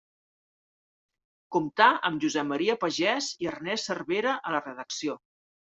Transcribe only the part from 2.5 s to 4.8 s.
Maria Pagès i Ernest Cervera a la